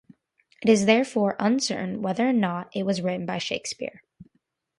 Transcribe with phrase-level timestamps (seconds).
[0.63, 4.01] It is therefore uncertain whether or not it was written by Shakespeare.